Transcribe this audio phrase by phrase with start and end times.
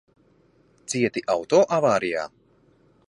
[0.93, 2.25] Cieti auto avārijā?